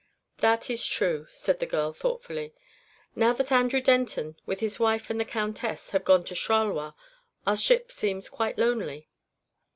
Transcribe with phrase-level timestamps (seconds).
[0.37, 2.55] "That is true," said the girl, thoughtfully.
[3.15, 6.93] "Now that Andrew Denton, with his wife and the countess, have gone to Charleroi,
[7.45, 9.09] our ship seems quite lonely."